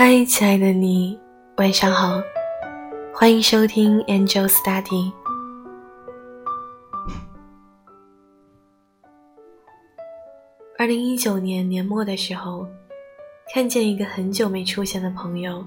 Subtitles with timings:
[0.00, 1.18] 嗨，亲爱的你，
[1.56, 2.22] 晚上好，
[3.12, 5.12] 欢迎收听 Angel Study。
[10.78, 12.64] 二零一九年年末的时候，
[13.52, 15.64] 看见一个很久没出现的朋友，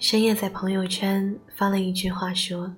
[0.00, 2.74] 深夜在朋友圈发了一句话，说：“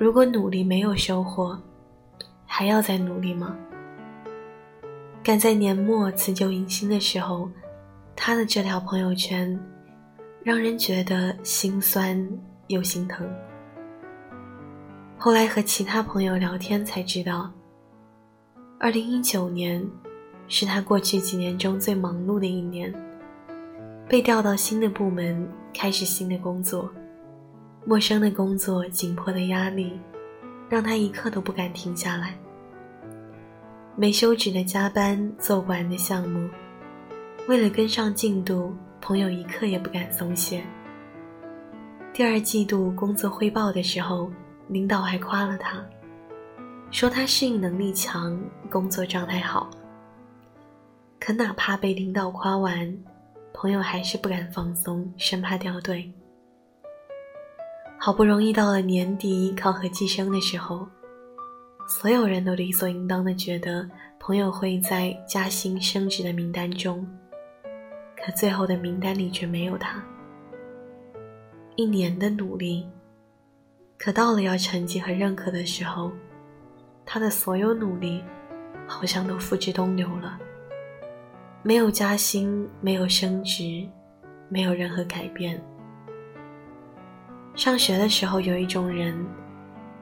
[0.00, 1.56] 如果努力没有收获，
[2.44, 3.56] 还要再努力吗？”
[5.22, 7.48] 赶在年末辞旧迎新的时候，
[8.16, 9.58] 他的这条朋友圈，
[10.42, 12.26] 让人觉得心酸
[12.68, 13.28] 又心疼。
[15.18, 17.50] 后来和其他朋友聊天才知道，
[18.78, 19.84] 二零一九年
[20.48, 22.92] 是他过去几年中最忙碌的一年，
[24.08, 26.90] 被调到新的部门，开始新的工作，
[27.84, 29.98] 陌生的工作，紧迫的压力，
[30.68, 32.34] 让他一刻都不敢停下来。
[33.96, 36.48] 没休止的加班，做不完的项目，
[37.46, 40.64] 为了跟上进度，朋友一刻也不敢松懈。
[42.14, 44.32] 第二季度工作汇报的时候，
[44.68, 45.84] 领导还夸了他，
[46.90, 49.68] 说他适应能力强，工作状态好。
[51.20, 52.96] 可哪怕被领导夸完，
[53.52, 56.10] 朋友还是不敢放松，生怕掉队。
[57.98, 60.88] 好不容易到了年底考核计生的时候。
[61.86, 63.86] 所有人都理所应当的觉得
[64.18, 67.06] 朋友会在加薪升职的名单中，
[68.24, 70.02] 可最后的名单里却没有他。
[71.76, 72.88] 一年的努力，
[73.98, 76.10] 可到了要成绩和认可的时候，
[77.04, 78.24] 他的所有努力
[78.86, 80.38] 好像都付之东流了。
[81.62, 83.86] 没有加薪，没有升职，
[84.48, 85.62] 没有任何改变。
[87.54, 89.14] 上学的时候，有一种人。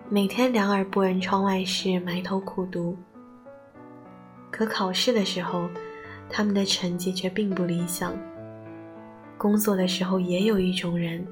[0.08, 2.96] 每天两耳不闻窗外事，埋头苦读。
[4.48, 5.68] 可考试的时候，
[6.32, 8.12] 他们的成绩却并不理想。
[9.36, 11.24] 工作的时候，也有一种人，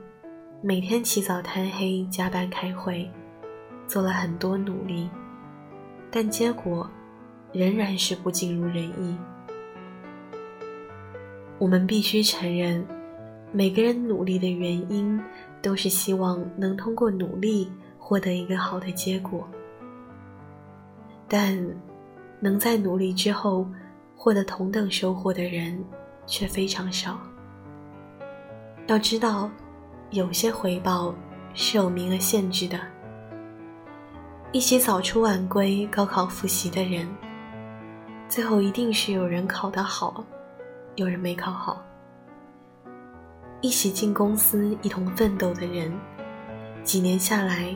[0.61, 3.11] 每天起早贪黑，加班开会，
[3.87, 5.09] 做了很多努力，
[6.11, 6.88] 但结果
[7.53, 9.16] 仍然是不尽如人意。
[11.59, 12.87] 我们必须承认，
[13.50, 15.19] 每个人努力的原因，
[15.62, 17.72] 都是希望能通过努力。
[18.03, 19.47] 获得一个好的结果，
[21.28, 21.56] 但
[22.41, 23.65] 能在努力之后
[24.22, 25.82] 获得同等收获的人
[26.26, 27.19] 却非常少。
[28.86, 29.50] 要知道，
[30.10, 31.14] 有些回报
[31.54, 32.78] 是有名额限制的。
[34.53, 37.08] 一起早出晚归高考复习的人，
[38.28, 40.22] 最后一定是有人考得好，
[40.97, 41.82] 有人没考好。
[43.62, 45.91] 一起进公司一同奋斗的人，
[46.84, 47.75] 几年下来。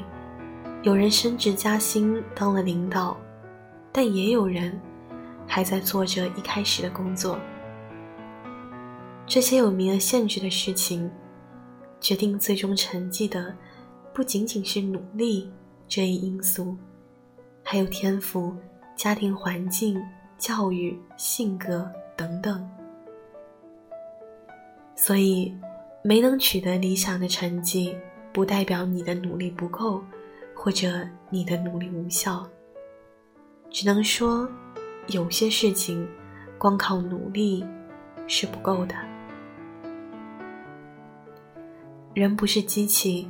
[0.83, 3.17] 有人升职加薪当了领导，
[3.91, 4.79] 但也有人
[5.47, 7.39] 还在做着一开始的工作。
[9.27, 11.11] 这些有名额限制的事情，
[12.01, 13.55] 决定最终成绩的
[14.13, 15.51] 不仅仅是努力
[15.89, 16.77] 这一因素，
[17.63, 18.55] 还有天赋、
[18.97, 20.01] 家庭环境、
[20.39, 22.69] 教育、性格等等。
[24.95, 25.55] 所以，
[26.03, 27.97] 没能取得理想的成绩，
[28.33, 30.03] 不代表你的努力不够。
[30.57, 32.47] 或者你的努力无效，
[33.71, 34.49] 只能说，
[35.09, 36.07] 有些事情，
[36.59, 37.65] 光靠努力
[38.27, 38.95] 是不够的。
[42.15, 43.29] 人不是机器，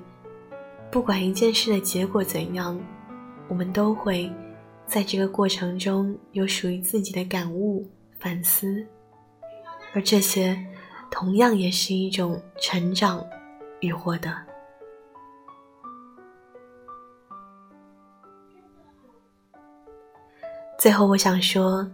[0.90, 2.78] 不管一件事的结果怎样，
[3.48, 4.30] 我们都会
[4.86, 8.86] 在这个过程中有属于自己的感悟、反思，
[9.94, 10.56] 而这些，
[11.10, 13.24] 同样也是一种成长
[13.80, 14.30] 与获得。
[20.84, 21.90] 最后，我想说，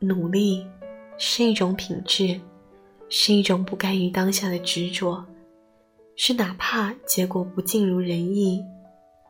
[0.00, 0.66] 努力
[1.16, 2.38] 是一种品质，
[3.08, 5.24] 是一种不甘于当下的执着，
[6.14, 8.62] 是哪怕结果不尽如人意，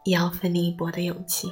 [0.05, 1.49] 也要奋力一搏的勇气。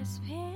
[0.00, 0.49] It's been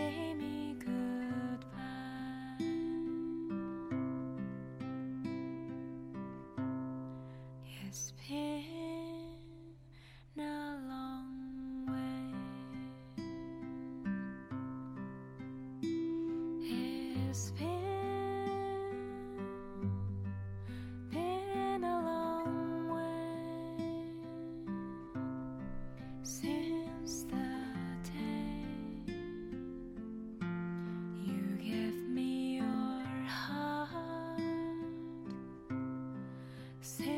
[0.00, 0.59] name
[36.82, 37.09] Say